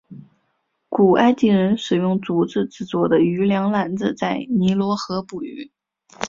[0.89, 5.71] 古埃及人使用竹子制作的渔梁篮子在尼罗河捕鱼。